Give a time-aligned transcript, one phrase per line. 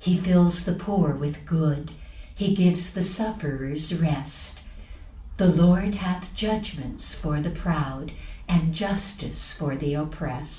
[0.00, 1.92] 5 He fills the poor with good;
[2.34, 4.60] He gives the sufferers rest;
[5.38, 8.12] The Lord hath judgments for the proud,
[8.50, 10.54] And justice for th' opprest.